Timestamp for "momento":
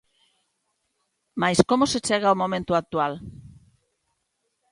2.43-2.71